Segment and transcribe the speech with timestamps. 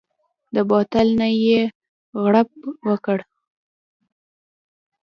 [0.55, 1.61] د بوتل نه يې
[2.21, 2.49] غړپ
[2.87, 3.19] وکړ.